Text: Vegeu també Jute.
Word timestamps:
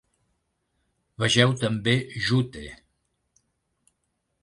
Vegeu 1.25 1.53
també 1.65 1.95
Jute. 2.31 2.67